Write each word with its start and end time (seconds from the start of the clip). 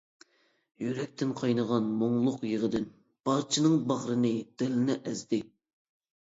يۈرەكتىن 0.83 1.33
قاينىغان 1.41 1.91
مۇڭلۇق 1.99 2.39
يىغىدىن، 2.53 2.87
بارچىنىڭ 3.29 3.77
باغرىنى 3.93 4.33
دىلىنى 4.63 4.99
ئەزدى. 5.13 5.41